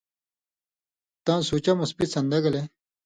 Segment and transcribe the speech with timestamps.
[1.25, 2.63] تاں سُوچہ مثبت سن٘دہ گلے